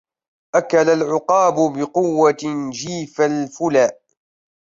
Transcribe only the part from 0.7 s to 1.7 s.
العقاب